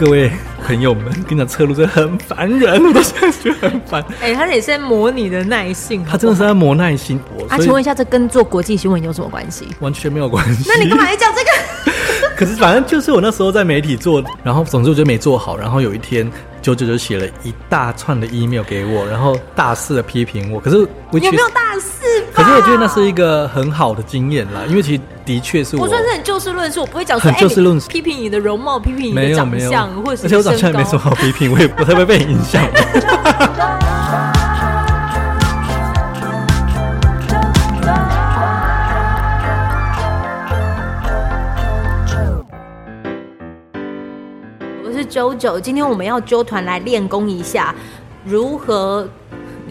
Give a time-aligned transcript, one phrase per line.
[0.00, 0.32] 各位
[0.64, 4.02] 朋友们，跟你讲，侧路真的很烦人，我都现在觉得很烦。
[4.22, 7.20] 哎、欸，他也是在磨你的耐性好好，他真的是在磨耐心。
[7.50, 9.68] 啊，请问一下，这跟做国际新闻有什么关系？
[9.80, 10.64] 完全没有关系。
[10.66, 11.92] 那你干嘛要讲这个？
[12.34, 16.26] 可是反正就是我那时候在媒体做，然后总之我就没做好，然后有一天。
[16.62, 20.60] 九九就写了一大串的 email 给我，然后大肆的批评我。
[20.60, 20.76] 可是
[21.10, 22.04] 我有没有大肆？
[22.32, 25.82] 可是我觉得那是一个很好的经验啦，因为其实的确是我。
[25.82, 32.62] 我算是很就事论事，我不会讲说很就事论事，批评你的容貌，批评你的长相，或者是而且我长相也没什么好批评，我也不太会被影响。
[45.20, 47.74] 九九，今天我们要揪团来练功一下，
[48.24, 49.06] 如何？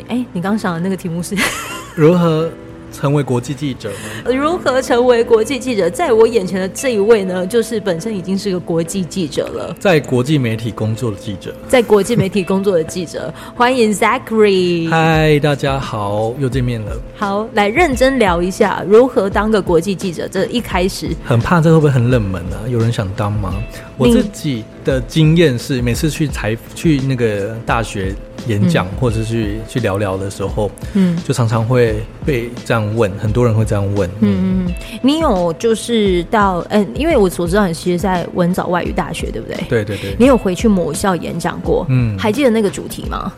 [0.07, 1.35] 哎、欸，你刚想的那个题目是
[1.97, 2.47] 如何？
[2.91, 4.31] 成为国际记者吗？
[4.31, 5.89] 如何成为国际记者？
[5.89, 14.89] 在我眼前的这一位呢，就是本身已经是个国际记者了，在国际媒体工作的记者，在国际媒体工作的记者，欢迎 Zachary。
[14.89, 16.91] 嗨，大家好，又见面了。
[17.15, 20.27] 好，来认真聊一下如何当个国际记者。
[20.27, 22.67] 这一开始很怕，这会不会很冷门啊？
[22.67, 23.53] 有人想当吗？
[23.97, 28.15] 我自己的经验是，每次去采去那个大学。
[28.47, 34.09] 演讲或者去、嗯、去聊聊的时候，嗯，就常常会被这样问，很多人会这样问。
[34.21, 39.57] 嗯嗯，你有就是到嗯，因为我所知道你其实在文藻外语大学，对不对？
[39.69, 40.15] 对对对。
[40.19, 41.85] 你有回去母校演讲过？
[41.89, 43.31] 嗯，还记得那个主题吗？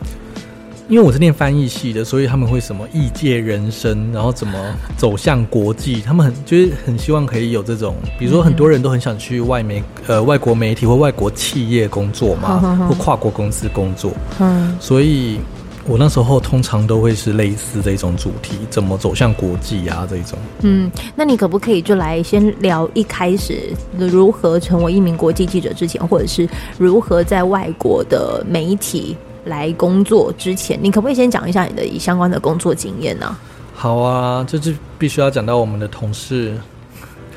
[0.92, 4.52] 因为我是念翻译系的，所以他们会什么异界人生，然后怎么
[4.94, 14.12] 走向国际，他们很就是很希望可以有这种，比如说很多人都很想去外媒呃外国媒体或外国企业工作嘛，嗯、或跨国公司工作。
[14.38, 15.40] 嗯，所以
[15.86, 20.38] 我那时候通常都会是类似这种主题，怎么走向国际啊这种。
[20.60, 29.16] 嗯，那你可不可以就来先聊一开始如何成为一名国际记者之前，或者是如何在外国的媒体？
[29.44, 33.36] 来工作之前，你可不可以先讲一下你的相关的工作经验呢？
[33.74, 36.56] 好啊，这就必须要讲到我们的同事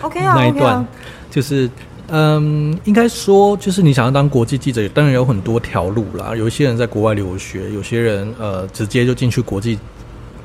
[0.02, 0.88] ，OK 啊，那一段 okay 啊，
[1.32, 1.70] 就是，
[2.10, 6.36] 嗯，应该说，就是你想要当国际记者，当然有很多条路啦。
[6.36, 9.80] 有一些人在国外留学，有些人呃直接就进去国际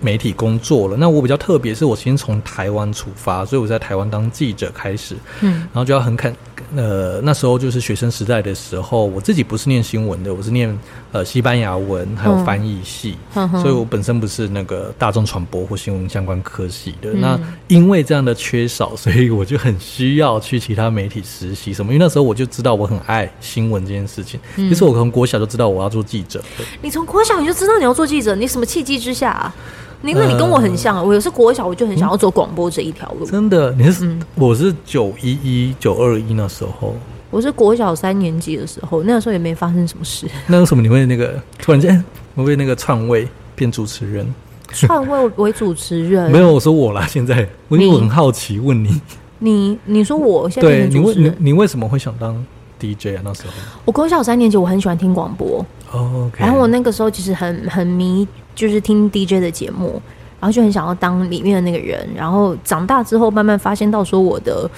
[0.01, 0.97] 媒体工作了。
[0.97, 6.35] 那我比较特别，是我先从台湾出发，所以我在台湾当记者开始，嗯，然后就要很看。
[6.77, 10.79] 呃，那时候就是学生时代的时候，我自己不是念新闻的，我是念
[11.13, 17.21] 呃西班牙文还有翻译系，嗯，所以我本身不是那个大众传播或新闻相关科系的，嗯。
[17.21, 21.93] 那因为这样的缺少，所以我就很需要去其他媒体实习什么。
[21.93, 26.43] 因为那时候我就知道我很爱新闻这件事情，其，嗯，实我从国小就知道我要做记者。
[26.83, 29.55] 你从国小你就知道你要做记者，你什么契机之下啊？
[30.03, 33.27] 因为你跟我很像啊，我也是国小我就很想要走广播这一条路。
[33.27, 36.95] 真的，你是、嗯、我是九一一九二一那时候，
[37.31, 40.27] 我是国小三年级的时候，那个时候也没发生什么事。
[40.47, 42.03] 那为什么你会那个突然间
[42.35, 44.27] 我被那个篡位变主持人？
[44.73, 46.31] 篡位为主持人？
[46.33, 47.07] 没有，我说我啦。
[47.07, 49.01] 现在我因为我很好奇问你，
[49.41, 52.35] 你你说我现在对你为你你为什么会想当
[52.81, 53.21] DJ 啊？
[53.23, 53.53] 那时候
[53.85, 55.65] 我国小三年级，我很喜欢听广播。
[55.93, 58.27] 哦、okay，然后我那个时候其实很很迷。
[58.53, 60.03] 就是听 DJ 的节目，
[60.39, 62.07] 然后就很想要当里面的那个人。
[62.15, 64.69] 然后长大之后，慢慢发现到说，我的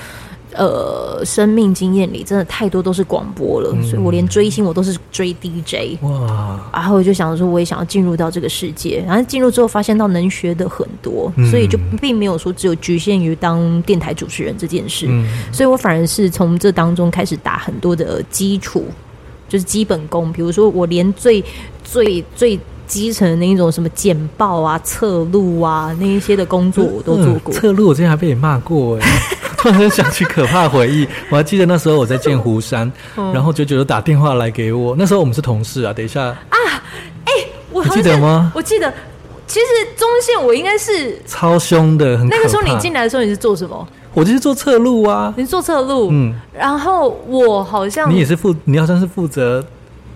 [0.54, 5.98] 呃生命经验里真的太多都是广播了，嗯，所以我连追星我都是追 DJ。
[6.02, 6.60] 哇！
[6.72, 9.02] 然后我就想说，我也想要进入到这个世界。
[9.06, 15.06] 然后进入之后，发现到能学的很多，嗯，所以就并没有说只有局限于当电台主持人这件事。
[15.08, 18.84] 嗯，所以我反而是从这当中开始打很多的基础，
[19.48, 20.32] 就是基本功。
[20.32, 21.42] 比如说，我连最
[21.84, 27.54] 最最基层的那一种什么简报啊、测录啊那一些的工作我都做过。
[27.54, 29.06] 侧、嗯、录我之前还被你骂过哎，
[29.62, 31.06] 突然间想起可怕回忆。
[31.31, 34.97] 我还记得那时候我在剑湖山， 嗯、然后九九就打电话来给我。
[34.99, 35.93] 那时候我们是同事啊。
[35.93, 36.37] 等一下啊，
[37.25, 38.50] 哎、欸，我记得吗？
[38.56, 38.93] 我记得，
[39.47, 42.27] 其实中线我应该是超凶的，很。
[42.27, 43.87] 那个时候你进来的时候你是做什么？
[44.15, 45.33] 我就是做侧路啊。
[45.37, 46.34] 你是做侧路，嗯。
[46.53, 49.65] 然后我好像你也是负，你好像是负责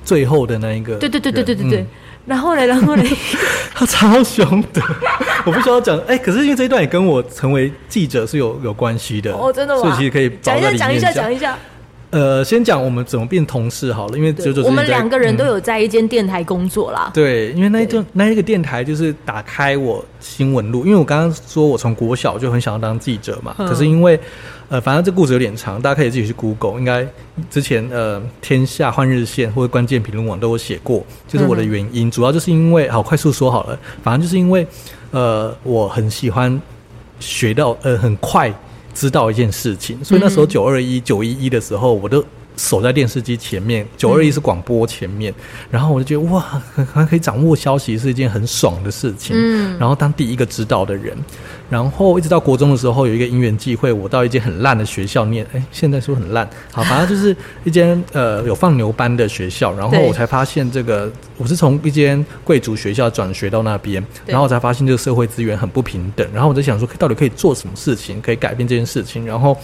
[0.05, 0.97] 最后的那一个。
[0.97, 1.81] 对对对对对对对。
[1.83, 1.87] 嗯
[2.27, 2.67] 然后嘞？
[2.67, 3.09] 然后嘞？
[3.75, 4.83] 他超凶的，
[5.47, 5.97] 我不需要讲。
[6.01, 9.81] 哎、欸，可是因为这一段也跟我成为记者是有有关系的哦，真的吗？
[9.81, 11.57] 所以其实可以讲一下，讲一下，讲一下。
[12.11, 17.11] 呃，先讲我们怎么变同事好了，因为九九我们两个人都有在一间电台工作啦。
[17.11, 24.19] 嗯、对，因为那一段那一个电台就是打开我新闻录，因为我刚刚说我从国小就很想要当记者嘛，嗯、可是因为
[24.69, 27.07] 呃，反正这故事有点长，大家可以自己去 Google，应该
[27.51, 34.65] 之前呃，天下、换日线或者关键评论网都有写过，就是我的原因、嗯，主要就是因为好快速说好了，反正就是因为
[35.11, 36.61] 呃，我很喜欢
[37.19, 38.53] 学到呃很快。
[38.97, 42.25] 知道一件事情，所以那时候九二一九一一的时候，我都
[42.57, 46.41] 守在电视机前面，九二一是广播前面，嗯、然后我就觉得哇，
[46.95, 49.37] 还可以掌握消息是一件很爽的事情。
[49.39, 51.15] 嗯，然后当第一个知道的人，
[51.69, 69.57] 然后一直到国中的时候，有一个因缘际会，我到一间很烂的学校念，哎，现在说很烂，好，反正就是一间呃有放牛班的学校，然后我才发现这个，我是从一间贵族学校转学到那边，然后我才发现这个社会资源很不平等，然后我在想说，到底可以做什么事情可以改变这件事情，然后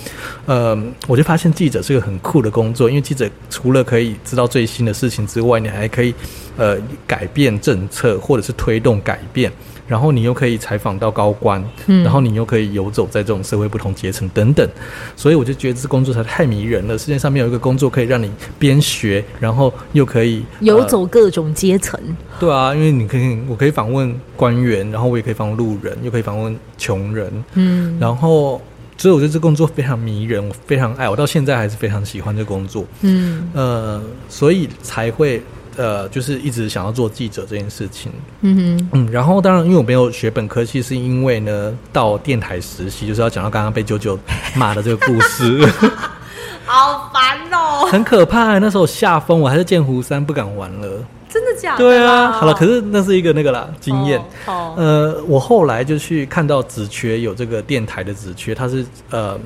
[0.46, 0.76] 呃，
[1.06, 2.88] 我就发现记者是个很酷的工作。
[2.88, 6.12] 因为记者除了可以知道最新的事情之外，你还可以
[6.56, 6.76] 呃
[7.06, 9.50] 改变政策或者是推动改变，
[9.86, 14.68] 然后你又可以采访到高官，嗯，然后你又可以游走在这种社会不同阶层等等，
[15.16, 16.96] 所以我就觉得这工作才太迷人了。
[16.96, 22.00] 世界上面有一个工作可以让你边学，然后又可以游走各种阶层。
[22.38, 28.60] 对啊，因为你可以，我可以访问官员，然后我也可以访问路人，又可以访问穷人，嗯，然后。
[28.98, 32.84] 所以我觉得这工作非常迷人，我非常爱，我到现在还是非常喜欢这工作。
[33.00, 35.42] 嗯，呃，所以才会
[35.76, 38.12] 呃，就是一直想要做记者这件事情。
[38.42, 44.18] 嗯哼，嗯，然后当然，因为我没有学本科系，是因为呢，到电台实习就是要讲到刚刚被九九
[44.54, 45.66] 骂的这个故事。
[46.64, 48.58] 好烦哦，很可怕。
[48.58, 50.88] 那时候下风，我还是剑湖山不敢玩了。
[51.28, 51.78] 真的假的？
[51.78, 54.20] 对啊，好了，可是那是一个那个啦经验。
[54.46, 59.38] 哦，呃，我后来就去看到职缺有这个电台的职缺，他是呃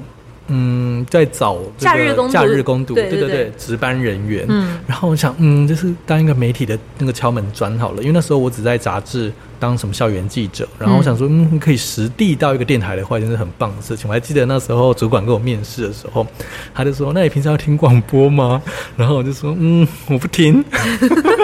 [0.49, 4.45] 嗯在找假日工假日工读，对对对，值班人员。
[4.49, 14.09] 嗯，然后我想，嗯，就是当一个媒体的那个敲门砖好了，因为那时候我只在杂志当什么校园记者，然后我想说，嗯，可以实地到一个电台的话，真是很棒的事情。
[14.09, 16.27] 我还记得那时候主管跟我面试的时候，
[16.75, 18.63] 他就说：“那你平常要听广播吗？”
[18.97, 20.65] 然后我就说：“嗯，我不听。”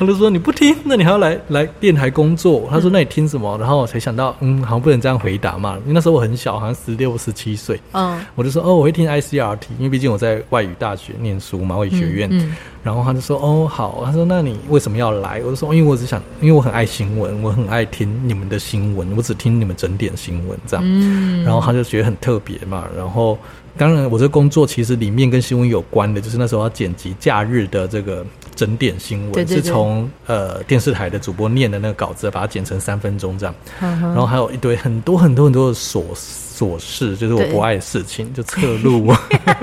[0.00, 2.66] 他就说，你不听，那你还要来来电台工作？
[2.70, 3.58] 他说，那你听什么？
[3.58, 5.76] 然后我才想到，嗯，好像不能这样回答嘛。
[5.82, 7.78] 因为那时候我很小，好像十六、十七岁。
[7.92, 12.30] 嗯，我就说，哦，我会听 ICRT，因为毕竟我在外语大学念书嘛，外语学院。
[12.32, 14.02] 嗯嗯、然后他就说，哦，好。
[14.06, 15.42] 他说，那你为什么要来？
[15.44, 20.82] 我就说，因为我只想，因为我很爱新闻，我很爱听你们的新闻，我只听你们整点新闻这样。
[20.82, 22.86] 嗯，然后他就觉得很特别嘛。
[22.96, 23.36] 然后，
[23.76, 28.24] 当然，我这工作其实里面跟新闻有关的，就是那时候要剪辑假日的这个。
[28.60, 39.14] 整点新闻是从呃电视台的主播念的那个稿子，把它剪成三分钟这样，然后还有一堆很多很多很多的琐琐事，就是我不爱的事情，就侧录。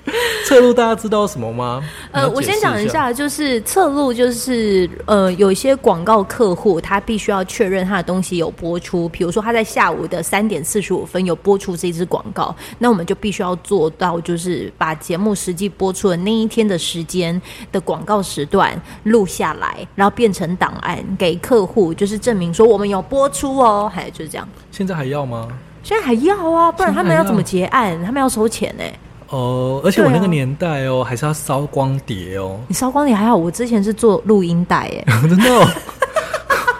[0.47, 1.83] 侧录大家知道什么吗？
[2.11, 17.39] 呃，我先讲一下，就是侧录，就是呃，有一些广告客户他必须要确认他的东西有播出，比如说他在下午的三点四十五分有播出这支广告，那我们就必须要做到，就是把节目实际播出的那一天的时间
[17.71, 24.47] 的广告时段录下来，然后变成档案给客户，就是证明说我们有播出哦，还就是这样。
[24.71, 25.47] 现在还要吗？
[25.83, 28.01] 现在还要啊，不然他们要怎么结案？
[28.05, 28.99] 他们要收钱呢、欸。
[29.29, 32.59] 哦，而且我那个年代哦，还是要烧光碟哦。
[32.67, 35.05] 你烧光碟还好，我之前是做录音带耶。
[35.27, 35.67] 真的哦。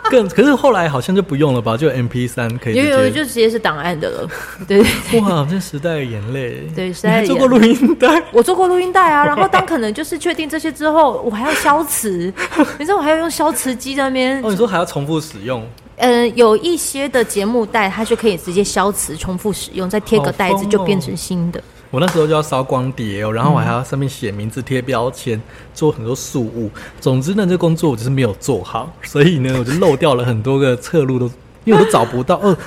[0.09, 1.75] 更可是后来好像就不用了吧？
[1.75, 2.75] 就 M P 三可以。
[2.75, 4.29] 有有，就直接是档案的了。
[4.65, 4.81] 对。
[5.19, 6.65] 哇，这时代的眼泪。
[6.73, 7.27] 对，时代的。
[7.27, 8.23] 做过录音带？
[8.31, 9.25] 我做过录音带啊。
[9.25, 12.33] 然后当可能就是确定这些之后，我还要消磁。
[12.79, 14.41] 你知道我还要用消磁机在那边。
[14.41, 15.61] 哦，你说还要重复使用？
[15.97, 21.61] 呃，有一些的节目带，它就可以直接消磁，重复使用，再贴个袋子就变成新的。
[21.89, 25.41] 我那时候就要烧光碟哦，然后我还要上面写名字、贴标签、
[25.73, 26.69] 做很多事物。
[26.99, 31.31] 总之呢，这工作我就是没有做好，所以呢，我就漏掉了很多个侧路，都
[31.63, 32.35] 因为我都找不到。
[32.37, 32.57] 呃，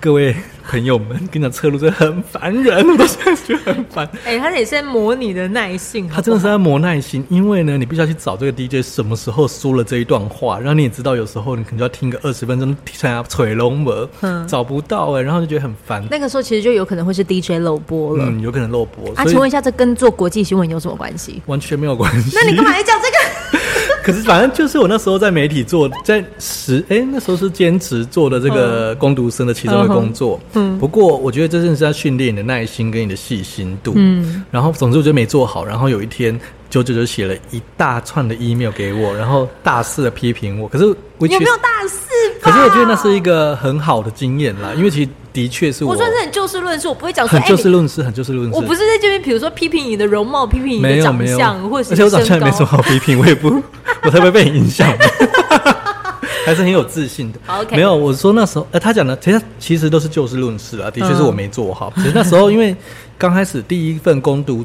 [0.00, 0.34] 各位。
[0.70, 4.06] 朋友们，跟你讲，侧路真的很烦人，我都现在觉得很烦。
[4.26, 6.16] 哎、欸，他也是在磨你的耐性好好？
[6.16, 16.06] 他真的是在磨耐心，因为呢，你必须要去找这个 DJ 什么时候说了这一段话，然后你也知道，有时候你可能就要听个二十分钟，听下锤龙门，嗯，找不到哎、欸，然后就觉得很烦。
[16.10, 19.10] 那个时候其实就有可能会是 DJ 漏播了，嗯，有可能漏播。
[19.14, 21.40] 啊，请问一下，这跟做国际新闻有什么关系？
[21.46, 22.32] 完全没有关系。
[22.34, 23.27] 那你干嘛要讲这个？
[24.08, 30.40] 可是反正就是我那时候在媒体做，在实哎、欸、那时候是兼职做的这个攻读生的其中的工作。
[30.54, 33.92] 嗯，不过我觉得这真的是在训练你的耐心跟你的细心度。
[33.96, 35.62] 嗯，然后总之我觉得没做好。
[35.62, 40.66] 然后有一天九九就写了一大串的 email 给我，然后大肆的批评我。
[40.66, 40.86] 可是
[41.18, 42.08] 我有没有大肆？
[42.40, 45.10] 可是我觉得那是一个很好的经验啦，因为其实。
[45.38, 48.56] 的确是我，我算是很就事论事，我不会讲很就事论事，很就事论事。
[48.56, 53.62] 我不是在这边，比如说批评你的容貌，批评你的长相，或者是而且我长相也没什么好批评， 我也不，
[54.02, 54.92] 我才不会被你影响，
[56.44, 57.38] 还是很有自信的。
[57.46, 61.92] OK，没有，我说那时候，呃，他讲的其实其实都是就事论事啊，的确是我没做好。
[61.94, 62.74] 其实那时候因为
[63.16, 64.64] 刚开始第一份攻读。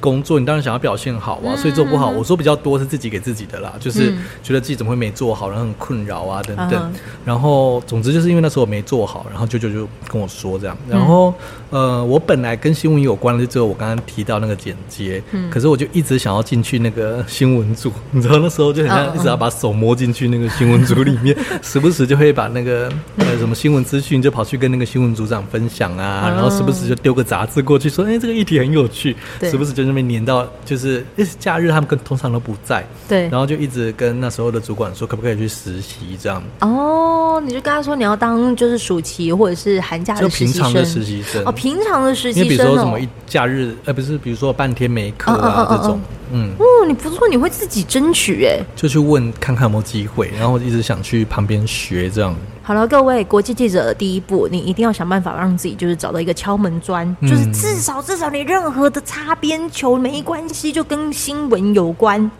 [0.00, 6.92] 工作，你当然想要表现好啊，所以做不好，我说比较多是自己给自己的啦，就是觉得自己怎么会没做好，然后很困扰啊等等。
[7.24, 10.76] 然后总之就是因为那时候我没做好，然后舅舅就跟我说这样。
[10.88, 11.34] 然后
[11.70, 29.87] 呃，我本来跟新闻有关的，就只有我刚刚提到那个剪接，可是我就一直想要进去那个新闻组，你知道那时候就很像一直要把手摸进去那个新闻组里面， 时不时就会把那个呃什么新闻资讯就跑去跟那个新闻组长分享啊，然后时不时就丢个杂志过去说，哎，这个议题很有趣，时不时就。
[29.88, 31.04] 那边黏到就是，
[31.38, 36.42] 假日他们跟通常都不在，对，然后就一直跟那时候的主管说，可不可以去实习这样。
[36.60, 41.42] 哦，你就跟他说你要当就是暑期或者是寒假的实习生，就平常的实习生。
[41.44, 52.36] 哦，平常的实习生，比如说什么一假日，呃，不是，比如说半天没课啊这种，嗯，哦，你不错你会自己争取哎，就去问看看有没有机会，然后一直想去旁边学这样。
[52.68, 62.30] 好了，各位国际记者的第一步，你一定要想办法让自己就是找到一个敲门砖，嗯、就是至少至少你任何的擦边球没关系，就跟新闻有关。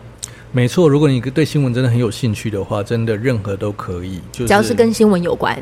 [0.51, 5.57] 没错，如果你对新闻真的很有兴趣的话，真的任何都可以，就是只要是跟新闻有关。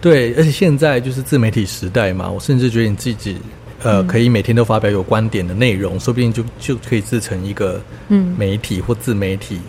[0.00, 3.36] 对，而且现在就是自媒体时代嘛，我甚至觉得你自己
[3.82, 9.60] 呃可以每天都发表有观点的内容，嗯、说不定就就可以自成一个嗯媒体或自媒体。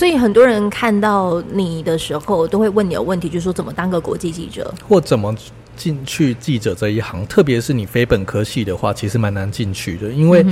[0.00, 5.36] 所以很多人看到你的时候，都会问你有问题，就是说怎么当个国际记者，或怎么
[5.76, 7.26] 进去记者这一行。
[7.26, 10.08] 特别是你非本科系的话，其实蛮难进去的。
[10.08, 10.42] 因为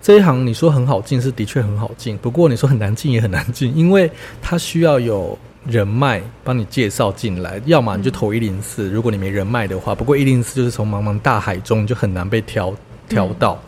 [0.00, 2.16] 这一行你说很好进，是的确很好进。
[2.16, 7.60] 不过你说很难进，也很难进，因为它需要有人脉帮你介绍进来。
[7.66, 9.94] 要么你就投一零四，如果你没人脉的话。
[9.94, 12.74] 不过一零四就是从茫茫大海中就很难被挑
[13.14, 13.58] 挑到。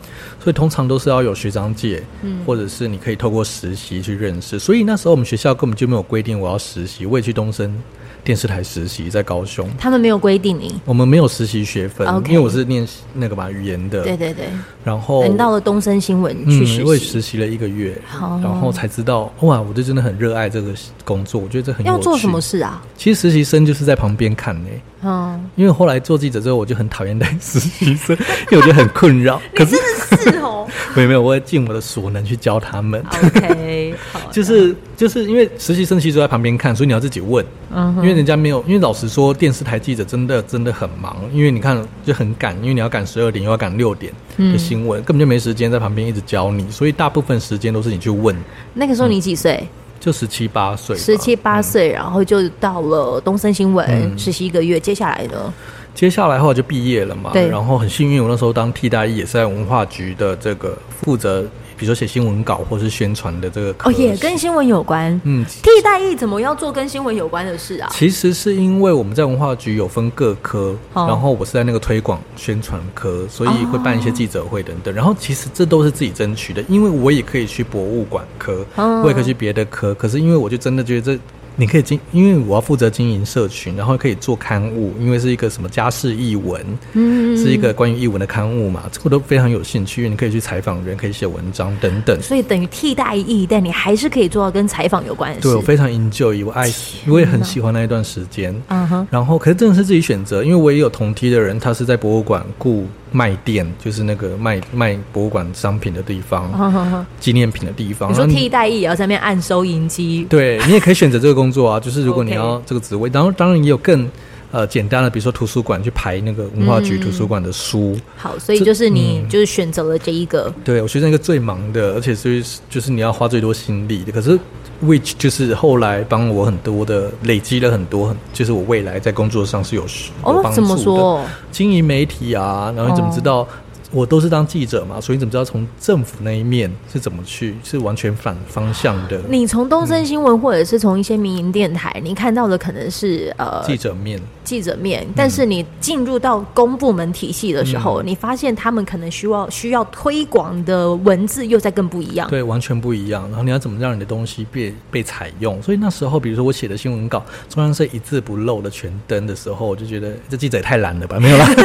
[0.43, 4.57] 所以通常都是要有学长姐，嗯，或者是你可以透过实习去认识。
[4.57, 7.75] 所以那时候我们学校根本就没有规定我要实习，我也去东升
[8.23, 9.69] 电视台实习，在高雄。
[9.77, 14.03] 他们没有规定你，我们没有实习学分因为我是念那个嘛语言的。
[14.03, 14.45] 对对对。
[14.85, 17.99] 然后等到了东升新闻去实习，嗯，我也实习了一个月，
[18.41, 20.71] 然后才知道哇，我就真的很热爱这个
[21.03, 21.97] 工作，我觉得这很有趣。
[21.97, 22.81] 要做什么事啊？
[22.95, 24.69] 其实实习生就是在旁边看呢。
[25.09, 28.13] 嗯，因为后来做记者之后，我就很讨厌带实习生，
[28.51, 29.41] 因为我觉得很困扰。
[29.55, 29.77] 可是
[30.21, 33.01] 是哦， 没有没有，我会尽我的所能去教他们。
[33.23, 37.45] OK，好， 就是就是因为实习生其实都在旁边看，所以你要自己问。
[37.73, 48.35] 嗯，因为人家没有，因为老实说，电视台记者真的真的很忙，因为你看就很赶，因为你要赶十二点，又要赶六点的新闻，根本就没时间在旁边一直教你，所以大部分时间都是你去问。
[48.73, 49.57] 那个时候你几岁？
[49.61, 49.67] 嗯
[49.99, 54.79] 就十七八岁，十七八岁，然后就到了东森新闻实习一个月。
[54.79, 55.53] 接下来呢？
[55.93, 57.31] 接下来后来就毕业了嘛。
[57.33, 57.47] 对。
[57.47, 61.45] 然后很幸运，我那时候当替代役，也是在文化局的这个负责。
[61.77, 65.19] 比如说写新闻稿或是宣传的这个，哦，也跟新闻有关。
[65.23, 67.89] 嗯，替代役怎么要做跟新闻有关的事啊？
[67.91, 74.93] 其实是因为我们在文化局有分各科，哦、然后我是在那个推广宣传科，所以会办一些记者会等等。
[74.93, 79.93] 哦、然后其实这都是自己争取的，因为我也可以去博物馆科，哦、我也可以去别的科。
[79.93, 81.19] 可是因为我就真的觉得这。
[81.59, 92.21] 你可以经，因为我要负责经营社群，然后可以做刊物，因为是一个什么家事译文，嗯，是一个关于译文的刊物嘛，这个都非常有兴趣，因为你可以去采访人，可以写文章等等。
[92.21, 95.41] 所以等于替代役，但你还是可以做到跟采访有关系。
[95.41, 96.73] 对，我非常 enjoy，我爱，哪
[97.07, 98.55] 我也很喜欢那一段时间。
[98.67, 102.85] 嗯哼，然后可是真的是自己选择，因为我也有同梯的人，他是在博物馆雇。
[103.09, 108.11] 卖店就是那个卖卖博物馆商品的地方，纪念品的地方。
[108.11, 110.27] 你说替代役也要在那边按收银机？
[110.29, 111.79] 对，你也可以选择这个工作啊。
[111.79, 114.09] 就是如果你要这个职位，然后当然也有更
[114.51, 117.97] 呃简单的，比如说图书馆去排那个文化局图书馆的书。
[118.15, 120.53] 好，所以就是你就是选择了这一个。
[120.63, 124.11] 对，我选择一个最忙的，而且是就是你要花最多心力的。
[124.11, 124.39] 可是。
[124.85, 129.87] which 就是后来帮我很多的累积了很多，就是我未来在工作上是有有
[130.23, 130.49] 帮助的。
[130.49, 131.25] 哦，怎么说？
[131.51, 133.47] 经营媒体啊，然后你怎么知道？
[133.91, 137.55] 我都是当记者嘛，所以你怎么知道从政府那一面是怎么去？
[137.63, 139.19] 是完全反方向的。
[139.29, 145.07] 你从东森新闻或者是从一些民营电台，嗯、你看到的可能是呃记者面，记者面。
[145.15, 152.29] 但是你进入到公部门体系的时候，嗯、你发现他们可能需要需要推广的文字又在更不一样。
[152.29, 153.23] 对，完全不一样。
[153.29, 155.61] 然后你要怎么让你的东西被被采用？
[155.63, 161.17] 所以那时候，比如说我写的新闻稿，中央社一字不漏的全登的时候，我就觉得这记者也太懒了吧？
[161.19, 161.47] 没有啦。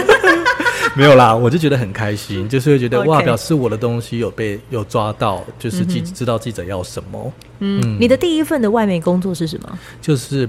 [0.96, 7.32] 没有啦，我就觉得很开心，就是会觉得哇，表示我的东西有被有抓到，就是记知道记者要什么。
[7.60, 9.78] 嗯，嗯，你的第一份的外媒工作是什么？
[10.00, 10.48] 就是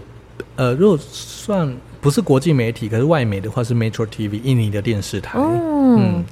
[0.56, 5.40] 呃，如果算不是国际媒体，可是外媒的话是 Metro TV 印尼的电视台。
[5.40, 6.24] 哦、嗯，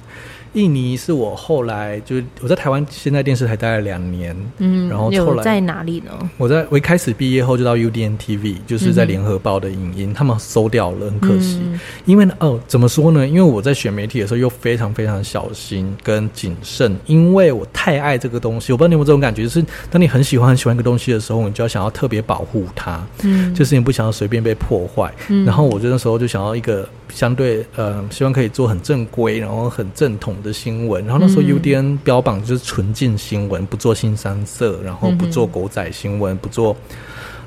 [0.54, 6.10] 印尼是我后来就是我在台湾现在电视台待了两年，嗯，然后后来在哪里呢？
[6.36, 11.60] 我在我一开始毕业后就到 UDN TV，就是在联合报的影音，嗯、他们收掉了，很可惜。
[11.62, 13.26] 嗯、因为呢，哦，怎么说呢？
[13.26, 18.72] 因为我在选媒体的时候又非常非常小心跟谨慎，因为我太爱这个东西。
[18.72, 25.10] 我不知道你有没有这种感觉，就是当你很喜欢很喜欢一个东西的时候，你就要想要特别保护它，嗯，就是你不想要随便被破坏。
[25.28, 31.04] 嗯、然后我就那时候就想要一个相对呃，希望可以做很正规，然后很正统的新闻。
[31.06, 36.76] 然后那时候 UDN 标榜就是纯净新闻，不做新三色，然后不做狗仔新闻，不做。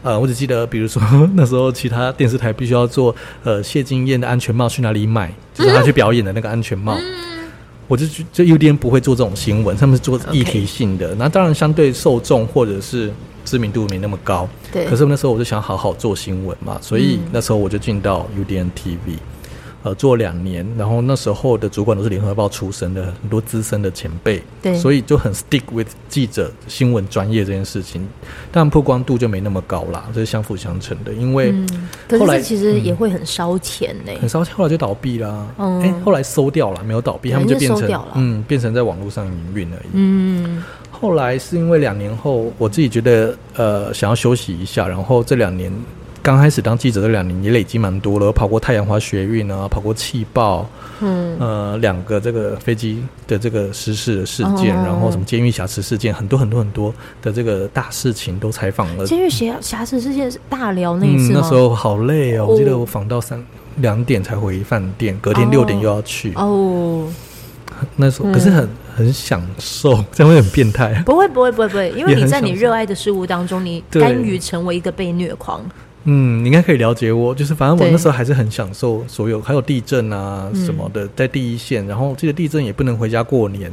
[0.01, 1.01] 呃，我只记得，比如说
[1.33, 6.95] 那时候其他电视台必须要做呃谢金燕的安全帽去哪里买，就是他去表演的那个安全帽。
[6.95, 7.49] 嗯、
[7.87, 11.15] 我就就 UDN 不会做这种新闻，他们是做议题性的。
[11.15, 13.11] 那.当然相对受众或者是
[13.43, 14.47] 知名度没那么高。
[14.71, 14.85] 对。
[14.85, 19.17] 可是那时候我就想好好做新闻嘛，所以那时候我就进到 UDN TV。
[19.85, 28.03] 呃，做两年，然后那时候的主管都是联合报出身的，很多资深的前辈，对，所以就很 stick with 记者新闻专业这件事情，
[28.51, 31.13] 但曝光度就没那么高啦，这是相辅相成的。
[31.13, 31.53] 因为
[32.19, 35.45] 后来、嗯、其实也会很烧钱呢、欸嗯，很烧钱，后来就倒闭啦。
[35.59, 39.89] 嗯，哎，后来收掉了，没有倒闭，他们就变成嗯，变成在网络上营运而已。
[39.93, 45.71] 嗯，后来是因为两年后，我自己觉得呃想要休息一下，然后这两年。
[46.25, 50.67] 刚开始当记者这两年也累积蛮多了，我跑过太阳花学运啊，跑过气爆，
[50.99, 56.91] 嗯，呃，两个这个飞机的这个失事的事件，哦、然后什么监狱瑕疵事件，很多很多很多
[57.21, 59.05] 的这个大事情都采访了。
[59.05, 63.39] 监狱挟挟持事件是大聊那一次、嗯、那时候好累哦，我记得我访到三
[63.75, 67.07] 两点才回饭店，隔天六点又要去哦。
[67.95, 71.03] 那时候可是很、嗯、很享受，这样会很变态？
[71.05, 75.63] 不会不会不会不会，因为你在你热爱的事物当中，你甘于成为一个被虐狂。
[76.07, 81.85] 嗯，你应该可以了解我，就是反正我那时候还是很享受所有，还有地震啊什么的，在第一线。
[81.87, 83.71] 然后这个地震也不能回家过年，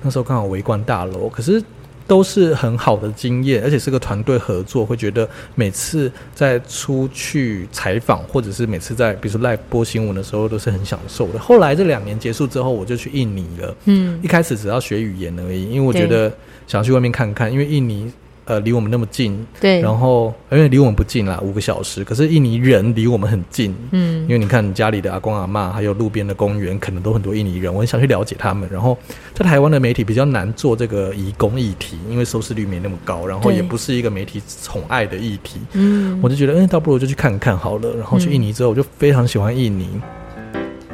[0.00, 1.62] 那时候刚好围观大楼，可是
[2.06, 11.38] 都是很好的经验，而且是个团队合作，会觉得每次在出去采访，或者是每次在比如说 live 播新闻的时候，都是很享受的。
[11.38, 13.76] 后来这两年结束之后，我就去印尼了。
[13.84, 16.32] 嗯，一开始只要学语言而已，因为我觉得
[16.66, 18.10] 想去外面看看，因为印尼。
[18.46, 22.04] 呃，离我们那么近，对，然后因为离我们不近啦，五个小时。
[22.04, 27.72] 可是印尼人离我们很近，嗯，因为你看你家里的阿公阿妈，还有路边的公园，可能都很多印尼人。
[27.72, 28.68] 我很想去了解他们。
[28.70, 28.96] 然后
[29.32, 35.60] 在台湾的媒体比较难做这个移工议题，因为收视率没那么高，然后也不是一个媒体宠爱的议题。
[35.72, 37.94] 嗯，我就觉得，嗯，倒不如就去看看好了。
[37.96, 39.88] 然后去印尼之后，我就非常喜欢印尼。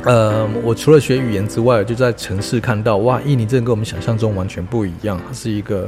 [0.05, 5.87] 呃，我除了学语言之外，就在城市看到，哇，印尼真的跟我们想象中完全不一样，它是一个。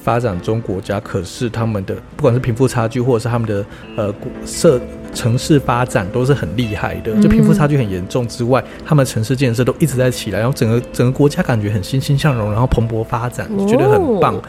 [0.00, 4.14] 发展中国家，可是他们的不管是贫富差距，或者是他们的呃
[4.46, 4.80] 社
[5.12, 7.14] 城市发展，都是很厉害的。
[7.20, 14.40] 就贫富差距很严重之外，他们城市建设都一直在起来，然后整个整个国家感觉很欣欣向荣，然后蓬勃发展，觉得很棒。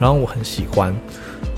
[0.00, 0.92] 然后我很喜欢。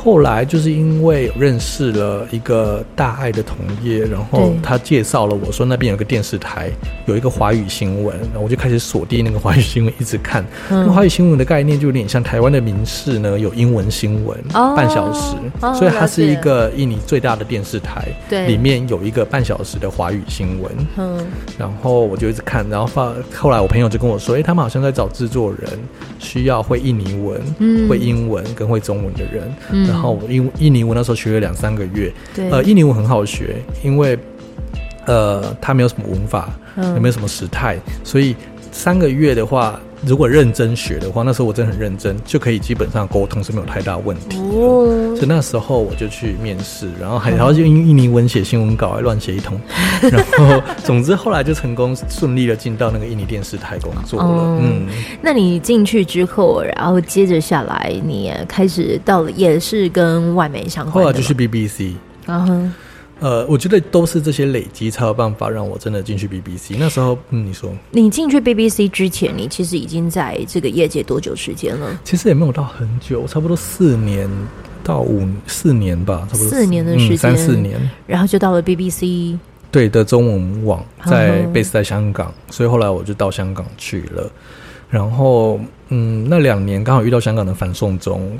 [0.06, 6.70] 后来就是因为认识了一个大爱的同业，然后他介绍了我说那边有个电视台
[7.06, 10.44] 有一个华语新闻，然后我就开始锁定那个华语新闻，一直看。
[10.70, 14.38] 那华语新闻的概念就有点像台湾的民视呢，有英文新闻
[14.76, 15.34] 半小时，
[15.76, 20.70] 所以它是一个印尼最大的电视台，对，里面有一个半小时的华语新闻。
[20.98, 21.26] 嗯，
[21.58, 25.68] 然后我就一直看，然后发后来我朋友就跟我说，哎，他们好像在找制作人，
[26.20, 29.52] 需要会印尼文、嗯会英文跟会中文的人。
[29.72, 29.95] 嗯。
[29.95, 34.18] 然后印印尼文那时候学了两三个月，对，呃，印尼文很好学，因为
[35.06, 38.34] 呃，它没有什么文法，嗯，也没有什么时态，所以
[38.76, 39.80] 三个月的话。
[40.04, 44.38] 如果认真学的话，那时候我真的很认真，就可以基本上沟通是没有太大问题。
[44.38, 49.58] 哦，所以那时候我就去面试，然后还然后就用印尼文写新闻稿，还乱写一通。
[50.12, 54.28] 然后总之后来就成功顺利的进到那个印尼电视台工作了。
[54.60, 54.88] 嗯，嗯，
[55.22, 61.94] 那你进去之后，然后接着下来，你开始到了也是跟外媒相关的，后来就去 BBC。
[62.26, 62.74] 嗯哼。
[63.18, 66.76] 呃，我觉得都是这些累积才有办法让我真的进去 BBC。
[66.78, 71.98] 那时候，嗯，你说你进去 BBC 之前，你其实已经在这个业界多久时间了？
[72.04, 74.28] 其实也没有到很久，差不多四年
[74.84, 79.38] 到五四年吧，差不多四年的时间，嗯，三四年，然后就到了 BBC。
[79.70, 84.30] 对的，中文网在 base 在香港，所以后来我就到香港去了。
[84.88, 88.38] 然后，嗯，那两年刚好遇到香港的反送中，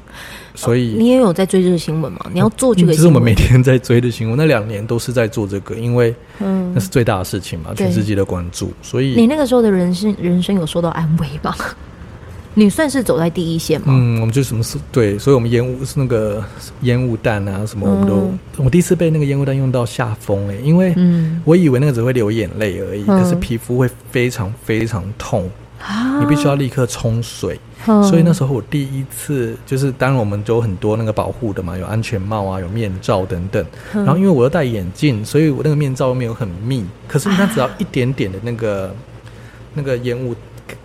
[0.55, 2.21] 所以、哦、你也有在追这个新闻吗？
[2.33, 2.97] 你要做这个新闻？
[2.97, 4.37] 这是我们每天在追的新闻。
[4.37, 8.73] 那两年都是在做这个，因为嗯，那是最大的事情嘛，嗯、全世界的关注。
[8.81, 11.57] 所以你那个时候的人生人生有受到安慰吧？
[12.59, 13.89] 你算是走在第一线吗？
[13.89, 16.43] 嗯，我们就什么是对，所以我们烟雾是那个
[16.83, 25.51] 烟雾弹啊，什么我们都，嗯、我第一次被那个烟雾弹用到下风诶，因为嗯，我以为那个只会流眼泪而已，嗯、可是皮肤会非常非常痛。
[25.81, 27.59] 啊，你必须要立刻冲水。
[27.87, 33.65] 嗯、所以那时候我第一次就是，当然我们就有很多那个保护的嘛，有安全帽啊，有面罩等等。
[33.95, 36.85] 嗯、然后因为我又戴眼镜，所以我那个面罩又没有很密。
[37.07, 38.91] 可是它只要一点点的那个、啊、
[39.75, 40.35] 那个烟雾，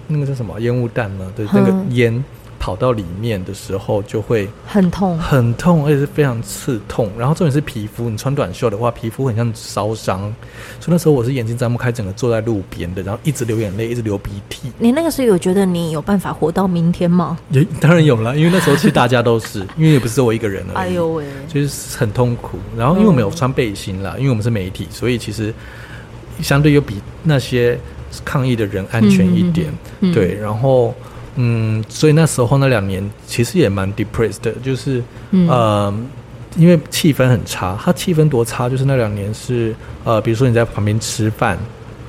[0.07, 1.31] 那个叫什么烟雾弹嘛？
[1.35, 2.23] 对，那个烟。
[2.61, 7.09] 嗯跑到里面的时候就会很痛，很痛，而且是非常刺痛。
[7.17, 10.21] 然后重点是皮肤，你穿短袖的话，皮肤很像烧伤。
[10.79, 14.71] 所以那时候我是眼睛张不开，整个坐在路边的，然后一直流眼泪，一直流鼻涕。
[14.77, 17.39] 你那个时候有觉得你有办法活到明天吗？
[17.49, 20.89] 也当然有了，因为那时候其实大家都是， 因为也不是我一个人而已。
[20.91, 22.59] 哎呦喂，就是很痛苦。
[22.77, 25.51] 然后因为我们有穿背心啦，嗯、因为我们是媒体，所以其实
[26.41, 27.75] 相对又比那些
[28.23, 29.73] 抗议的人安全一点。
[30.01, 30.93] 嗯、对，然后。
[31.35, 35.93] 嗯，所以那时候那两年其实也蛮 depressed 的，就是，嗯、呃，
[36.57, 37.77] 因为气氛很差。
[37.81, 41.57] 它气氛多差，就是那两年是，呃，比如说你在旁边吃饭，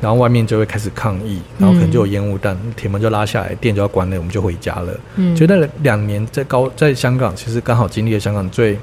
[0.00, 5.00] 然后外面就会开始抗议，然后可能就有烟雾弹，铁门就拉下来，店就要关了，我们就回家了。
[5.16, 8.76] 嗯，就那两年在高在香港，其实刚好经历了香港最，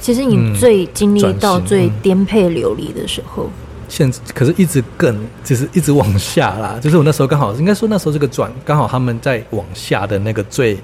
[0.00, 3.50] 其实你最经历到最颠沛流离的时候。
[3.88, 10.78] 现可是一直更就是一直往下啦， 就是我那时候刚好应该说那时候这个转刚好他们在往下的那个最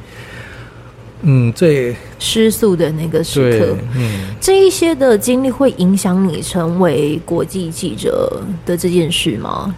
[1.23, 9.75] 嗯最失速的那个时刻，嗯，这一些的经历会影响你成为国际记者的这件事吗？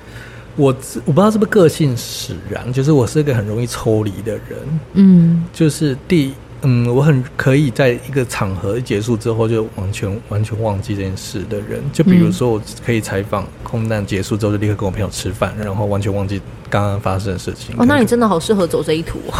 [0.56, 6.32] 我我不知道是不是个性使然，就是我是一个很容易抽离的人，嗯，就是第。
[6.64, 11.82] 嗯，我很可以在一个场合结束之后就完全完全忘记这件事的人。
[11.92, 17.74] 就比如说，我可以采访空难结束之后就立刻跟我朋友吃饭，然后完全忘记刚刚发生的事情。
[17.78, 19.34] 哦，那你真的好适合走这一途哦。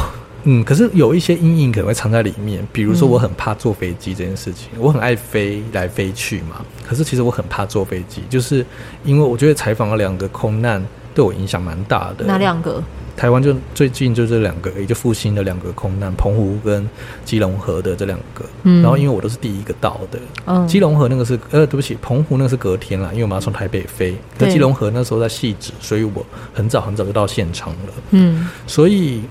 [0.46, 4.68] 嗯，可是有一些阴影可能会藏在里面，比如说我很怕坐飞机这件事情。
[4.78, 8.64] 我很爱飞来飞去嘛，可是其实我很怕坐飞机，就是
[9.04, 12.24] 因为我觉得采访了两个空难对我影响蛮大的。
[12.24, 12.82] 哪两个？
[13.16, 16.84] 台湾就最近就这两个，也就复兴的两个空难，澎湖跟
[17.24, 18.44] 基隆河的这两个。
[18.64, 24.16] 嗯，然后因为我都是第一个到的，嗯，基隆河那个是呃，对不起，澎湖那个是隔天啦，因为我们要从台北飞。
[24.36, 27.92] 那基隆河那时候在汐止，所以我很早很早就到现场了。
[28.10, 29.22] 嗯，所以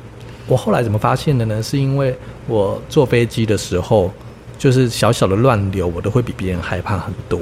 [0.48, 1.62] 我后来怎么发现的呢？
[1.62, 2.16] 是因为
[2.48, 4.10] 我坐飞机的时候。
[4.64, 7.38] 就是小小的乱流，我都会比别人害怕很多，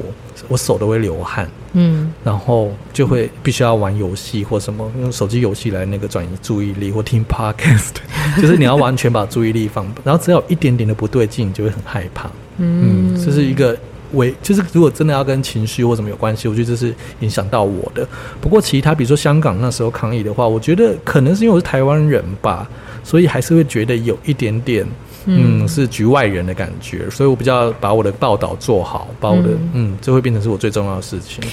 [0.48, 7.92] 我手都会流汗，嗯，然后就会必须要玩游戏或什么，用手机游戏来那个转移注意力，或听 podcast，
[8.42, 13.78] 就是你要完全把注意力放，然后只要有一点点的不对劲，你就会很害怕，嗯，这是一个
[14.14, 18.04] 为，就是如果真的要跟情绪或什么有关系，我觉得这是影响到我的。
[18.42, 22.68] 不过其他，比如说香港那时候抗议的话，我觉得可能是因为我是台湾人吧，
[23.04, 24.84] 所以还是会觉得有一点点。
[25.26, 31.44] 嗯，是局外人的感觉，所以我比较把我的报道做好，把我的嗯，这会变成是我最重要的事情。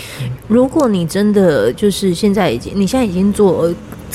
[0.47, 3.73] 如果你真的就是现在已经，你现在已经做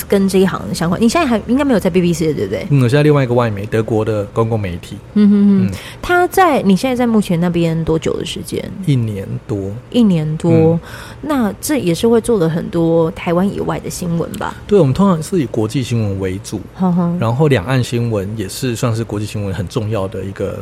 [0.08, 2.66] 跟这一行相关，你现在还应该没有在 BBC 的，对不对？
[2.70, 4.96] 嗯，我现在另外一个外媒，德国的公共媒体。
[5.14, 8.62] 嗯哼哼，他在你现在在目前那边多久的时间？
[8.86, 10.50] 一年多，一年多。
[10.50, 10.80] 嗯、
[11.22, 14.54] 那这也是会做了很多台湾以外的新闻吧？
[14.66, 20.58] 对，我们通常是以国际新闻为主，呵呵然后两岸新闻也是算是国际新闻很重要的一个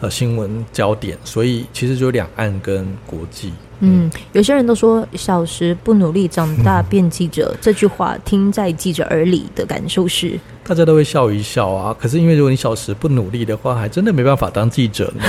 [0.00, 3.52] 呃新闻焦点，所以其实就两岸跟国际。
[3.80, 11.94] 嗯，有些人都说“小时不努力，长大变记者”这句话，听在记者耳里的感受是，大家都会笑一笑啊。
[11.98, 15.22] 可是因为如果你小时不努力的话，还真的没办法当记者呢。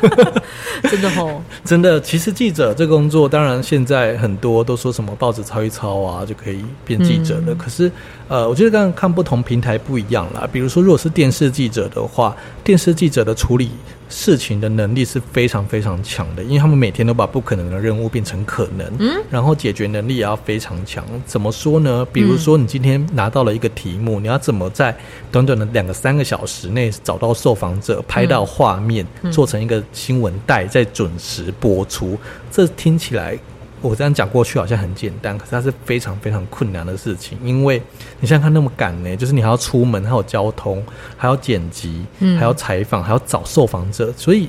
[0.90, 2.00] 真的哦， 真的。
[2.00, 7.46] 其实记者这个工作，当然现在很多都说什么报纸抄一抄啊，就可以变记者了。
[7.48, 7.90] 嗯、可是，
[8.28, 10.48] 呃，我觉得刚刚看不同平台不一样啦。
[10.52, 13.70] 比如说，如果是电视记者的话，电视记者的处理
[14.08, 21.04] 事情的能力是非常非常强的，因为他们每天都把不可能的任务变成可能，嗯，然后解决能力也要非常强。
[21.26, 22.06] 怎么说呢？
[22.12, 24.96] 比如说你今天拿到了一个题目，嗯、你要怎么在
[25.30, 32.18] 短短的两个三个小时内找到受访者，拍到画面，嗯、做成一个新闻带，再准时播出？
[32.50, 33.38] 这听起来。
[33.80, 37.80] 我这样讲过去好像很简单，可是它是非常非常困难的事情，因为
[38.18, 40.82] 你现在看那么赶呢，就是你还要出门，还有交通，
[41.16, 44.48] 还要剪辑，还要采访，还要找受访者，所以，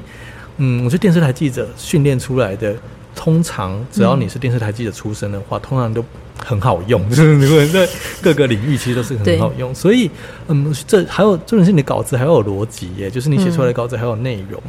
[0.57, 2.75] 嗯，我觉得电视台记者训练出来的，
[3.19, 6.01] 通常只要你是电视台记者出身的话，通常都
[6.37, 7.85] 很好用， 就是你会在
[8.21, 10.09] 各个领域其实都是很好用，所以，
[10.47, 14.61] 嗯，这还有重点是你的稿子还要有逻辑耶，就是你写出来的稿子还有内容。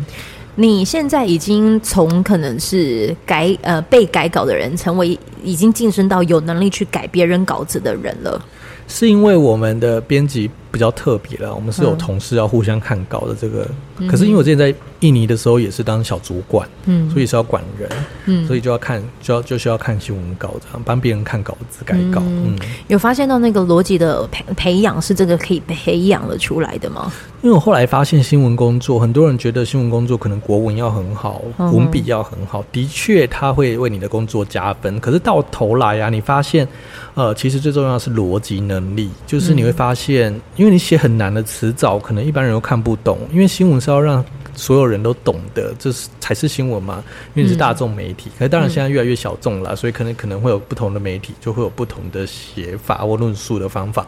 [0.56, 8.44] 你现在已经从可能是改呃被改稿的人，成为已经晋升到有能力去改别人稿子的人了。
[8.88, 13.66] 是因为我们的编辑比较特别了，我们是有同事要互相看稿的这个。
[13.98, 17.88] 嗯、可是因为我之前在印尼的时候也是当小主管，嗯，所以是要管人，
[18.26, 22.22] 嗯，所以就要看，就要就需要看新闻稿这样，帮别人看稿子改稿。
[22.24, 27.12] 嗯，嗯有发现到那个逻辑的培培养是这个可以培养了出来的吗？
[27.42, 35.00] 因为我后来发现新闻工作，很多人觉得新闻工作可能国文要很好，嗯、文笔要很好，的确他会为你的工作加分。
[35.00, 36.68] 可是到头来啊，你发现，
[37.14, 44.22] 呃，其实最重要的是逻辑能力，就是你会发现，嗯、因为你写很难的词藻，可能一般人都看不懂，因为新闻是要让。
[44.56, 47.02] 所有人都懂得，这是才是新闻嘛？
[47.34, 54.06] 因为你是大众媒体，嗯、可是当然现在越来越小众了，嗯、所以可能可能会有不同的媒体，就会有不同的写法或论述的方法。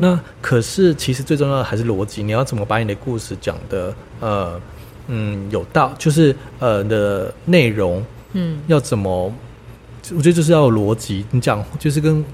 [0.00, 4.58] 那可是其实最重要的还是逻辑，你要怎么把你的故事讲的呃
[5.08, 9.30] 嗯有道，就是呃的内容嗯要怎么？
[10.14, 12.24] 我觉得就是要有逻辑，你讲就是跟。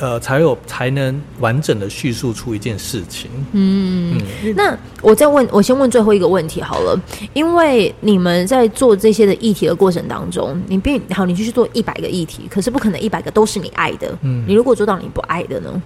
[0.00, 3.30] 呃，才有才能完整的叙述出一件事情。
[3.52, 7.00] 嗯，嗯，那我再问，我先问最后一个问题好了。
[7.32, 14.12] 因为你们在做这些的议题的过程当中，你并好，你就去做一百个议题，可是不可能一百个都是你爱的。
[14.22, 15.82] 嗯，你如果做到你不爱的呢？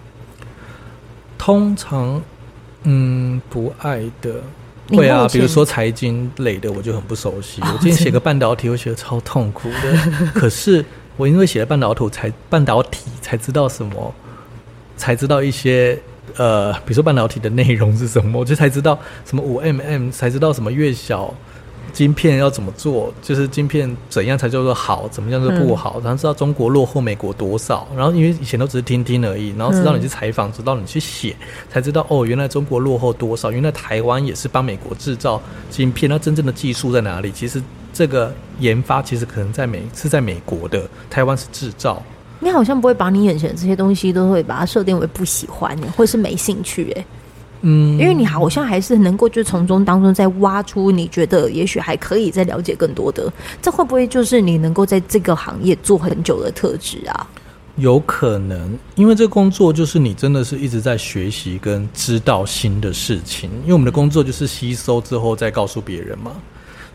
[1.36, 2.22] 通常，
[2.84, 4.42] 嗯，不爱的
[4.88, 7.60] 会啊，比如说财经类的，我就很不熟悉。
[7.60, 9.98] 我今天写个半导体，我写的超痛苦的。
[10.32, 10.82] 可是。
[11.18, 14.14] 我因为写了半导体，才半导体才知道什么，
[14.96, 16.00] 才知道一些
[16.36, 21.34] 呃，比如说半导体的内容是什么，我就才知道什么五 mm，才知道什么越小
[21.92, 31.34] 晶片要怎么做，就是晶片怎样才叫做好，怎么样就不好，嗯、然后知道中国落后美国多少，然后因为以前都只是听听而已，然后直到你去采访，直到你去写，
[31.68, 37.32] 才知道哦，原来中国落后多少，原来台湾也是帮美国制造晶片，那真正的技术在哪里？
[37.32, 37.60] 其实。
[37.98, 42.00] 这个研发其实可能在美是在美国的，台湾是制造。
[42.38, 47.04] 你好像不会把你眼前的这些东西都会把它设定为不喜欢，或是没兴趣，哎，
[47.62, 57.26] 嗯，因为你好像还是能够就从中当中再挖出你觉得也许还可以再了解更多的，这会不会就是你能够在这个行业做很久的特质啊？
[57.74, 66.30] 有可能，因为这个工作就是你真的是一直在学习跟知道新的事情，因为我们的工作就是吸收之后再告诉别人嘛，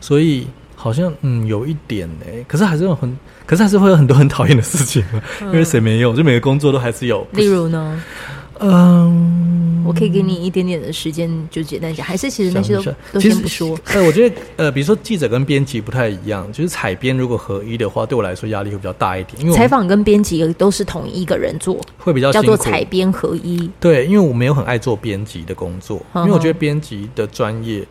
[0.00, 0.46] 所以。
[0.84, 5.02] 好像嗯有一点呢，可是还是有很，可是还是会有很多很讨厌的事情，
[5.40, 6.14] 嗯、因为谁没有？
[6.14, 7.26] 就每个工作都还是有。
[7.32, 8.02] 例如呢？
[8.60, 13.76] 嗯，我可以给你一点点的时间，就简单讲，还是其实那些都都先不说。
[13.94, 23.70] 呃，我觉得呃，比如说记者跟编辑不太一样，就是采编如果合一的话，对我来说压力会比较大一点，因为采访跟编辑都是同一个人做，会比较叫做采编合一。
[23.80, 27.82] 对，因为我没有很爱做编辑的工作，嗯、因为我觉得编辑的专业。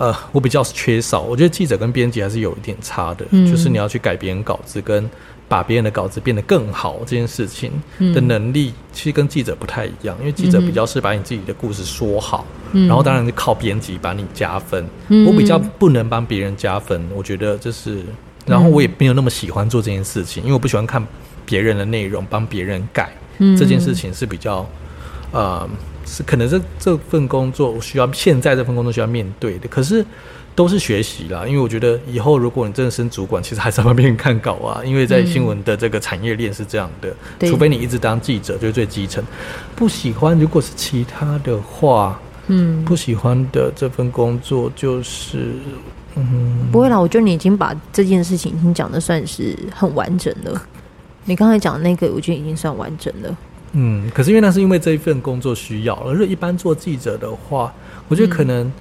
[0.00, 1.20] 呃，我比较缺少。
[1.20, 5.06] 我觉得记者跟编辑还是有一点差的，嗯、就是你要去改别人稿子，跟
[5.46, 7.70] 把别人的稿子变得更好这件事情
[8.14, 10.16] 的能力，其实跟记者不太一样。
[10.18, 14.82] 因为记者比较是把你自己的故事说好，嗯、然后当然是靠编辑把你加分。
[15.08, 18.02] 嗯、我比较不能帮别人加分，我觉得就是，
[18.46, 21.06] 然后我也没有那么喜欢做这件事情，因为我不喜欢看
[21.44, 24.66] 别人的内容帮别人改，嗯、这件事情是比较，
[25.32, 25.68] 呃。
[26.10, 30.04] 是可能这这份工作我需要现在这份工作需要面对的，可是
[30.54, 31.46] 都是学习啦。
[31.46, 34.82] 因为我觉得以后如果你真的升主管，其实还是要帮别人看稿啊。
[34.84, 39.24] 因为在新闻的这个产业链是这样的，嗯、除非你一直当记者，就是最基层。
[39.76, 45.52] 不喜欢，如果是其他的话，嗯，不喜欢的这份工作就是，
[46.16, 46.98] 嗯，不会啦。
[46.98, 50.60] 我觉得你已经把这件事情已经讲的算是很完整了。
[51.24, 53.36] 你刚才讲的那个，我觉得已经算完整了。
[53.72, 57.72] 嗯，可是因为那是因为这一份工作需要，而是一般做记者的话，
[58.08, 58.72] 我觉得可能，嗯、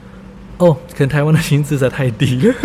[0.58, 2.56] 哦，可能台湾的薪资实在太低了。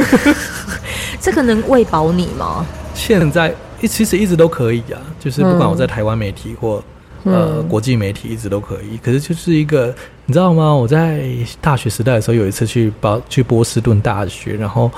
[1.21, 2.67] 这可能喂饱你吗？
[2.95, 6.83] 现在一其实一直都可以啊，就是不管我在台湾媒体或、
[7.25, 8.97] 嗯、呃国际媒体，一直都可以。
[9.03, 10.75] 可是就是一个，你知道吗？
[10.75, 11.27] 我在
[11.61, 14.91] 大学时代的时候，有一次去波去波士顿大学，然后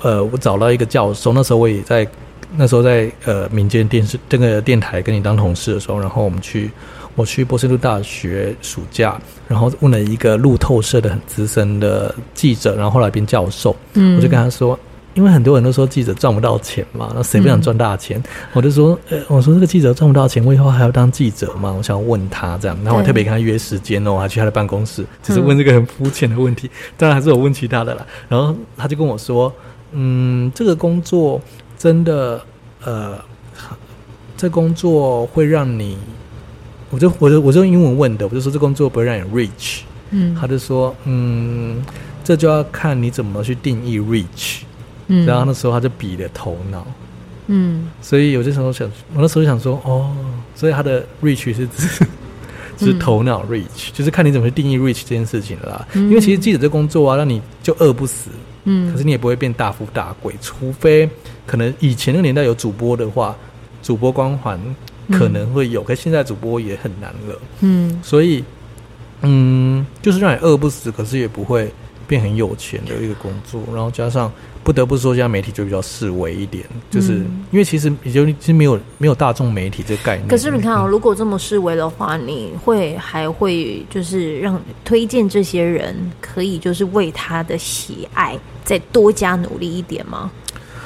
[0.00, 2.06] 呃，我找到一个教授，那时候我也在。
[2.56, 6.70] 那时候在呃民间电视这个电台跟你当同事的时候，然后我们去
[7.14, 14.78] 我去波士顿大学暑假，然后问了一个路透社的很资深的记者，然后后来变教授，嗯，我就跟他说，
[15.14, 18.18] 因为很多人都说记者赚不到钱嘛，那谁不想赚大钱？
[18.18, 21.72] 嗯、我就说，呃，我说这个记者赚不到钱，我以后还要当记者吗？
[21.72, 28.06] 我想问他这样，然后我特别跟他约时间哦，我还去他的办公室，只是问这个很肤浅的问题，当然还是有问其他的啦。
[28.28, 29.52] 然后他就跟我说，
[29.92, 31.40] 嗯，这个工作。
[31.82, 32.40] 真的，
[32.84, 33.18] 呃，
[34.36, 35.98] 这工作会让你，
[36.90, 39.80] 我就我就我就用英文问的，我就说这工作不会让你 rich，
[40.12, 41.84] 嗯，他就说，嗯，
[42.22, 44.60] 这就要看你怎么去定义 rich，
[45.08, 46.86] 嗯，然后那时候他就比了头脑，
[47.48, 50.14] 嗯，所以有些时候想，我那时候想说，哦，
[50.54, 52.06] 所以他的 rich 是指。
[52.78, 55.88] 是头脑 reach，、嗯、就是看你怎么去定义 reach 这件事情了啦。
[55.92, 58.30] 嗯、因为其实记者这工作啊，让你就饿不死，
[58.64, 61.08] 嗯，可是你也不会变大富大贵，除非
[61.46, 63.36] 可能以前那个年代有主播的话，
[63.82, 64.60] 主播光环
[65.10, 68.44] 可能会有，嗯、可是现在主播也很难了，嗯，所以
[69.22, 71.72] 嗯，就是让你饿不死，可是也不会
[72.06, 74.32] 变很有钱的一个工作，然后加上。
[74.64, 77.14] 不得不说，现在媒体就比较示威一点，就是
[77.50, 80.28] 因为其实已经其实没有没有大众媒体这个概念。
[80.28, 90.30] 可是你看啊、哦，如果这么示威的话，你会还会就是让推荐这些人可以就是为他的喜爱再多加努力一点吗？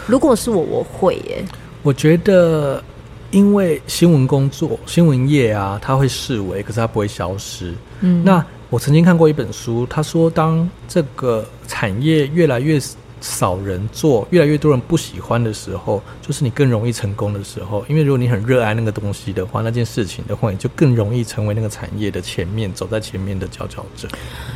[0.07, 1.45] 如果是我，我会耶。
[1.83, 2.83] 我觉得，
[3.31, 7.75] 因为新闻工作、新闻业啊，它会式微，可是它不会消失。
[8.01, 12.81] 嗯，那我曾经看过一本书，他说，当这个产业越来越
[13.27, 17.85] 少人做，越来越多人不喜欢的时候，就是你更容易成功的时候。
[17.89, 24.09] 因为如果你很热爱那个东西的话，那件事情的话，你就更容易成为那个产业的前面，走在前面的佼佼者。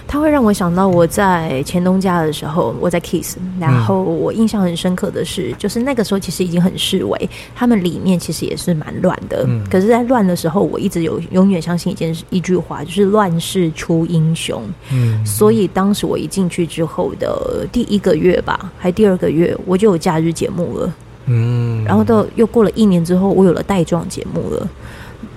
[0.07, 9.45] 它会让我想到我在前东家的时候，我在 Kiss，然后我印象很深刻的是，就是那个时候其实已经很示威，他们里面其实也是蛮乱的。
[9.49, 14.63] 嗯，可是，在乱的时候，我一直有永远相信一件一句话，就是乱世出英雄。
[14.93, 18.60] 嗯，所以当时我一进去之后的第一个月吧。
[18.79, 20.95] 还第二个月我就有假日节目了，
[21.27, 24.69] 嗯，然后到又过了一年之后，我有了带状节目了。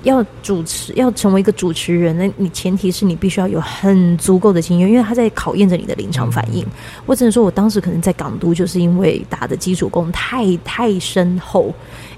[0.04, 6.62] 要主持，要成为一个主持人，那你前提是你必须要有很足够的经验，因为他在考验着你的临场反应。
[6.64, 6.72] 嗯、
[7.06, 11.74] 我只能说，我当时可能在港都，就是因为打的基础功太太深厚，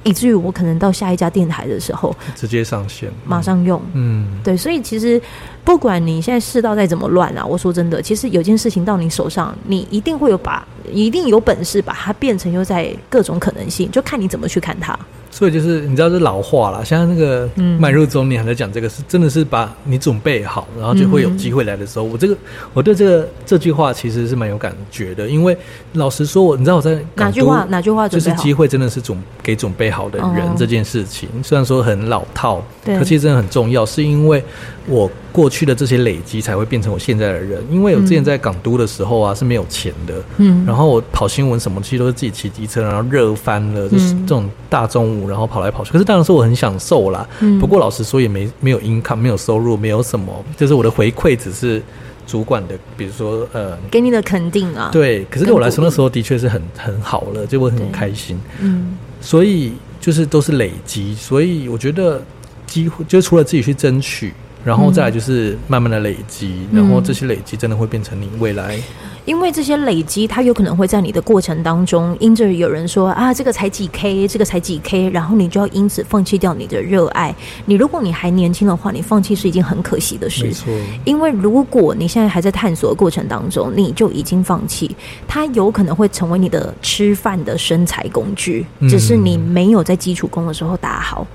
[0.06, 3.82] 以至于我可能到下一家电台的时候，直接上线，马上用。
[3.92, 5.22] 嗯，对，所以其实。
[5.66, 14.96] 不管你现在世道再怎么乱啊，我说真的，其实有件事情到你手上，你一定会有把，一定有本事把它变成又在各种可能性，就看你怎么去看它。
[15.36, 17.46] 所以就是你知道，是老话啦，像那个
[17.78, 22.06] 迈入中年还在讲这个，是真的是把你准备好，然后就会有机会来的时候。
[22.06, 22.38] 我这个
[22.74, 25.58] 我对这个这句话其实是蛮有感觉的，因为
[25.92, 34.42] 老实说，我你知道我在哪句话哪句话就是机会真的是准给准备好的人这件事情，虽然说很老套，可其实真的很重要，是因为
[34.88, 35.12] 我。
[35.36, 45.92] 过去的这些累积才会变成我现在的人，因为我之前在港都的时候啊是没有钱的，嗯，然后我跑新闻什么其实都是自己骑机车，然后热翻了，就是这种大中午然后跑来跑去。
[45.92, 51.82] 可是当然是我很享受啦，嗯，不过老实说也没没有 income，没有收入，没有什么，就是我的回馈只是
[52.26, 55.24] 主管的，比如说呃，给你的肯定啊，对。
[55.26, 62.22] 可是对我来说那时候的确是很很好了，就我很开心，嗯，所以就是都是累积，所以我觉得
[62.66, 64.34] 机会就除了自己去争取。
[64.66, 68.78] 然后再来就是慢慢的累积，嗯、然后这些累积真的会变成你未来。
[69.26, 77.34] 因为这些累积，它有可能会在你的过程当中，因着有人说啊，这个才几 K，这个才几 K，然后你就要因此放弃掉你的热爱。
[77.66, 80.44] 你如果你还年轻的话，你放弃是一件很可惜的事。
[80.44, 80.72] 没错。
[81.06, 84.96] 因为如果你现在还在探索的过程当中，你就已经放弃，
[85.28, 91.26] 它有可能会成为你的吃饭的生财工具，只是你没有在基础功的时候打好。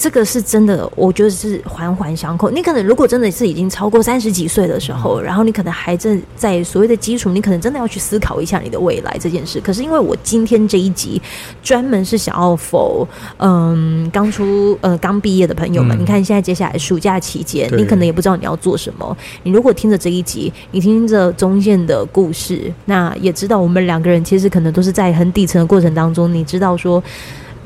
[0.00, 2.48] 这个是真的，我觉得是环环相扣。
[2.48, 9.60] 你可能如果真的是已经超过三十几岁的时候，然后你可能还正在所谓的基础，你可能真的要去思考一下你的未来这件事。
[9.60, 11.20] 可是因为我今天这一集
[11.62, 19.14] 专门是想要 for 嗯刚出呃刚毕业的朋友们，嗯、你看现在接下来暑假期间，你可能也不知道你要做什么。
[19.42, 27.02] 你如果听着这一集，你听着中线的故事，那也知道我们两个人其实可能都是在很底层的过程当中，你知道说。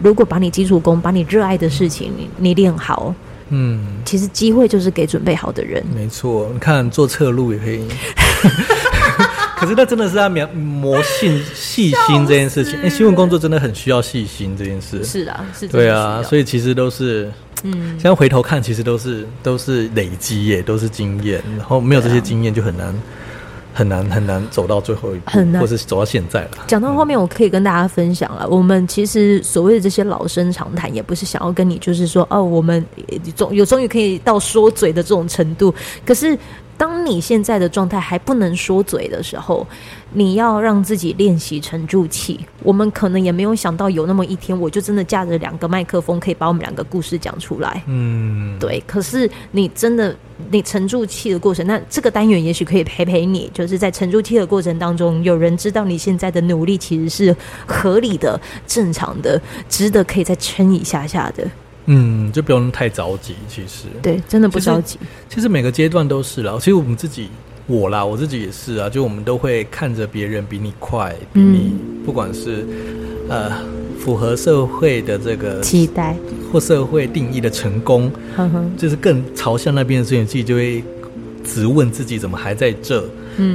[0.02, 3.14] 如果把你基础功，把你热爱的事情你你练好，
[3.48, 5.84] 嗯，其实机会就是给准备好的人。
[5.94, 7.86] 没错，你看做侧路也可以。
[9.56, 12.74] 可是那真的是要磨磨细细心这件事情。
[12.80, 15.02] 哎、欸，新闻工作真的很需要细心这件事。
[15.04, 15.66] 是啊，是。
[15.68, 21.42] 对啊，所以其实都是，嗯，现在回头看，其实都是都是累积耶，都是经验。
[21.56, 22.94] 然后没有这些经验，就很难。
[23.74, 26.50] 很难很难走到最后一步，很难，或者是走到现在了。
[26.68, 28.44] 讲到后面，我可以跟大家分享了。
[28.44, 32.84] 嗯、我们其实所谓的这些老生常谈，也不是想要跟你，就是说，哦，我们
[33.34, 35.74] 终有终于可以到说嘴的这种程度。
[36.06, 36.38] 可是，
[36.76, 39.66] 当你现在的状态还不能说嘴的时候，
[40.12, 42.40] 你要让自己练习沉住气。
[42.62, 47.82] 我们可能也没有想到有那么一天，我就真的架着两个麦克风，可以把我们两个故事讲出来。
[47.86, 48.82] 嗯，对。
[48.86, 50.14] 可是你真的，
[50.50, 61.44] 你沉住气的过程，那这个单元也许可以陪陪你，就是在沉住气的过程当中，有人知道你现在的努力其实是合理的、正常的、值得可以再撑一下下的。
[61.86, 63.34] 嗯，就不用太着急。
[63.48, 64.98] 其实，对，真的不着急。
[65.28, 66.58] 其实每个阶段都是了。
[66.58, 67.28] 其实我们自己，
[67.66, 68.88] 我啦，我自己也是啊。
[68.88, 72.66] 就我们都会看着别人比你快，比你不管是
[73.28, 73.50] 呃
[73.98, 76.16] 符合社会的这个期待
[76.52, 80.82] 或社会定义的成功，呵呵就是更朝向那边的事情，自己就会
[81.44, 83.04] 直问自己怎么还在这。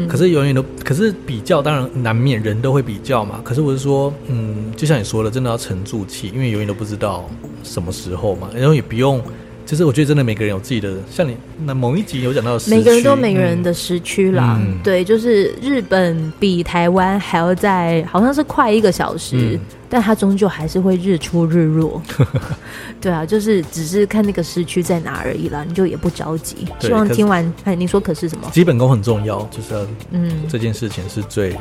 [0.08, 3.42] 可是永远都，可是比较当然难免，人都会比较嘛。
[3.44, 7.30] 可是我是说，嗯，就像你说的，真的要沉住气，因为永远都不知道
[7.64, 9.22] 什么时候嘛，然后也不用。
[9.70, 14.58] 其实我觉得真的每个人有自己的，像你那某一集有讲到，每个人都每个人的时区啦。
[14.60, 22.02] 嗯、对，就是日本比台湾还要在好像是快一个小时，嗯、但它终究还是会日出日落。
[23.00, 26.66] 对啊，就是只是看那个时区在哪而已啦，你就也不着急。
[26.80, 28.50] 希望听完，哎，你说可是什么？
[28.52, 31.56] 基本功很重要，就是要嗯，这件事情是最。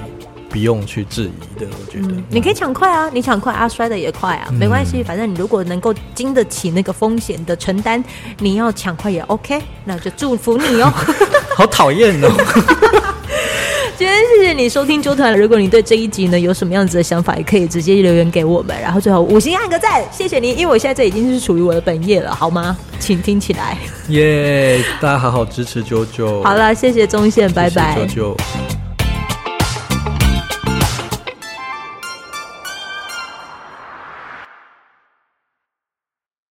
[0.49, 8.03] 不用去质疑的，我觉得、嗯、你可以抢快啊，你抢快啊，摔的也快啊，没关系，反正你如果能够经得起那个风险的承担，
[8.39, 10.93] 你要抢快也 OK，那就祝福你哦。
[11.55, 12.29] 好讨厌哦！
[13.99, 22.77] 今天谢谢你收听周团，如果你对这一集呢有什么样子的想法，也可以直接留言给我们，然后最后五星按个赞，谢谢你，因为我现在这已经是属于我的本业了，好吗？
[23.01, 23.77] 请听起来，
[24.09, 24.81] 耶！
[25.01, 28.88] 大家好好支持啾啾，好了，谢谢宗宪，拜拜，啾啾。